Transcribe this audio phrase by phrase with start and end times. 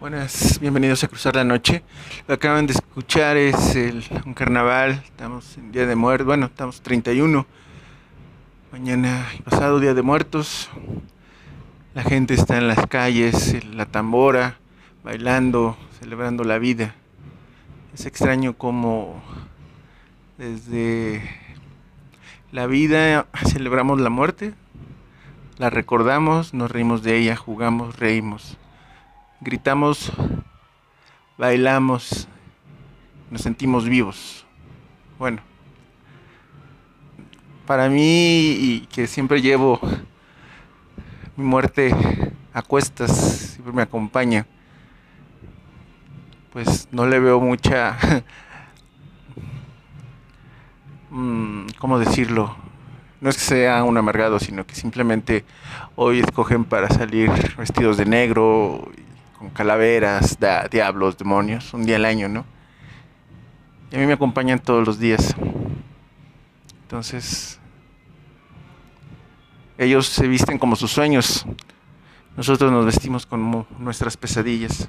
[0.00, 1.82] Buenas, bienvenidos a Cruzar la Noche.
[2.28, 6.82] Lo acaban de escuchar es el, un carnaval, estamos en Día de Muertos, bueno, estamos
[6.82, 7.44] 31,
[8.70, 10.70] mañana pasado Día de Muertos.
[11.94, 14.58] La gente está en las calles, en la tambora,
[15.02, 16.94] bailando, celebrando la vida.
[17.92, 19.20] Es extraño como
[20.36, 21.28] desde
[22.52, 24.54] la vida celebramos la muerte,
[25.56, 28.56] la recordamos, nos reímos de ella, jugamos, reímos
[29.40, 30.12] gritamos,
[31.36, 32.28] bailamos,
[33.30, 34.44] nos sentimos vivos.
[35.18, 35.40] Bueno,
[37.66, 39.80] para mí y que siempre llevo
[41.36, 41.94] mi muerte
[42.52, 43.12] a cuestas,
[43.52, 44.46] siempre me acompaña,
[46.52, 47.96] pues no le veo mucha,
[51.10, 52.56] mm, ¿cómo decirlo?
[53.20, 55.44] No es que sea un amargado, sino que simplemente
[55.96, 58.90] hoy escogen para salir vestidos de negro
[59.38, 60.36] con calaveras,
[60.70, 62.44] diablos, demonios, un día al año, ¿no?
[63.92, 65.36] Y a mí me acompañan todos los días.
[66.82, 67.60] Entonces,
[69.78, 71.46] ellos se visten como sus sueños.
[72.36, 74.88] Nosotros nos vestimos como nuestras pesadillas.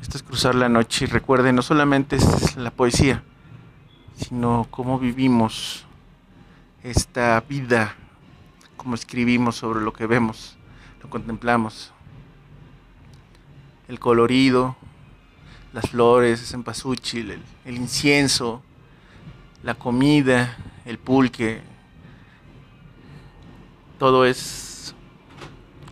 [0.00, 3.24] Esto es cruzar la noche y recuerden, no solamente es la poesía,
[4.16, 5.86] sino cómo vivimos
[6.82, 7.96] esta vida,
[8.76, 10.56] cómo escribimos sobre lo que vemos,
[11.02, 11.93] lo contemplamos
[13.88, 14.76] el colorido,
[15.72, 18.62] las flores, el cempasúchil, el, el incienso,
[19.62, 21.62] la comida, el pulque,
[23.98, 24.94] todo es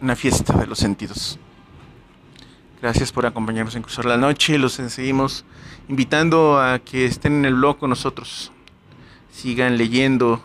[0.00, 1.38] una fiesta de los sentidos.
[2.80, 4.58] Gracias por acompañarnos en Cruzar la Noche.
[4.58, 5.44] Los seguimos
[5.88, 8.50] invitando a que estén en el blog con nosotros.
[9.30, 10.42] Sigan leyendo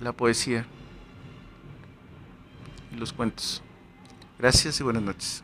[0.00, 0.64] la poesía
[2.92, 3.62] y los cuentos.
[4.38, 5.42] Gracias y buenas noches.